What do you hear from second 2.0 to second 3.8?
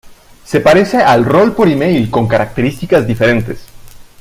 con características diferentes.